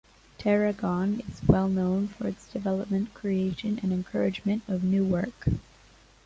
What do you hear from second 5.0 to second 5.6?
work.